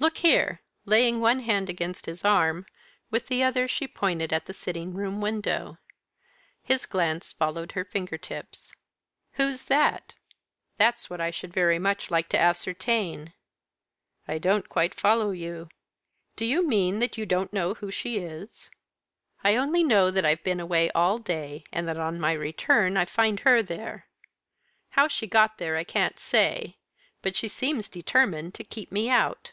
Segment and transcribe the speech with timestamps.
[0.00, 2.66] "Look here!" Laying one hand against his arm,
[3.10, 5.78] with the other she pointed at the sitting room window.
[6.62, 8.72] His glance followed her finger tips.
[9.32, 10.14] "Who's that?"
[10.76, 13.32] "That's what I should very much like to ascertain."
[14.28, 15.68] "I don't quite follow you.
[16.36, 18.70] Do you mean that you don't know who she is?"
[19.42, 23.04] "I only know that I've been away all day, and that on my return I
[23.04, 24.06] find her there.
[24.90, 26.78] How she got there I can't say
[27.20, 29.50] but she seems determined to keep me out."